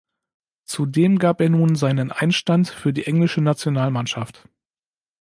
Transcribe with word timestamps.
Zudem 0.65 1.19
gab 1.19 1.41
er 1.41 1.49
nun 1.49 1.75
seinen 1.75 2.11
Einstand 2.11 2.67
für 2.69 2.91
die 2.91 3.05
englische 3.05 3.39
Nationalmannschaft. 3.39 4.49